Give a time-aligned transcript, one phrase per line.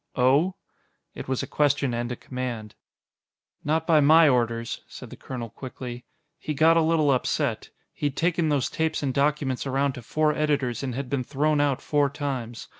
[0.15, 0.55] "Oh?"
[1.13, 2.73] It was a question and a command.
[3.63, 6.05] "Not by my orders," said the colonel quickly.
[6.39, 7.69] "He got a little upset.
[7.93, 11.83] He'd taken those tapes and documents around to four editors and had been thrown out
[11.83, 12.67] four times.